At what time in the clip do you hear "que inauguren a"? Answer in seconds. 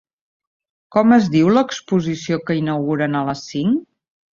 2.49-3.27